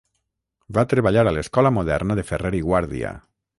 Va 0.77 0.83
treballar 0.93 1.27
a 1.27 1.35
l'Escola 1.37 1.73
Moderna 1.77 2.19
de 2.21 2.27
Ferrer 2.33 2.55
i 2.61 2.65
Guàrdia. 2.71 3.15